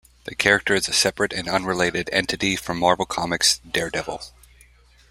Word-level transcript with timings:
The 0.23 0.33
character 0.33 0.73
is 0.73 0.87
a 0.89 0.93
separate 0.93 1.31
and 1.31 1.47
unrelated 1.47 2.09
entity 2.11 2.55
from 2.55 2.79
Marvel 2.79 3.05
Comics' 3.05 3.59
Daredevil. 3.59 4.23